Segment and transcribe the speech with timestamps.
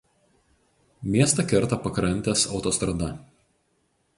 [1.15, 3.11] Miestą kerta pakrantės autostrada.